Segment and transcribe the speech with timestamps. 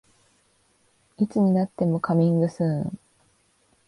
[1.19, 2.99] いつになってもカミングスーン